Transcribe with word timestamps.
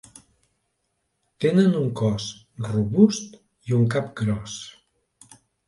Tenen 1.45 1.77
un 1.81 1.85
cos 2.01 2.25
robust 2.69 3.39
i 3.71 3.79
un 3.81 3.87
cap 3.95 4.11
gros. 4.25 4.59